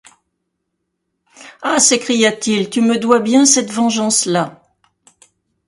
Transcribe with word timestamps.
Ah! 1.61 1.77
s’écria-t-il, 1.79 2.71
tu 2.71 2.81
me 2.81 2.97
dois 2.97 3.19
bien 3.19 3.45
cette 3.45 3.69
vengeance-là! 3.71 4.63